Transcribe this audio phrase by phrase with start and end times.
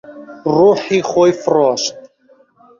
[0.55, 1.95] ڕۆحی خۆی فرۆشت.